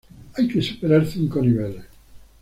[0.33, 1.85] Hay que superar cinco niveles.